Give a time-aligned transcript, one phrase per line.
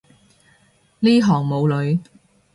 [0.99, 1.99] 呢行冇女